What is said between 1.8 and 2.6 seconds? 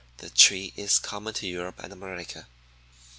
America.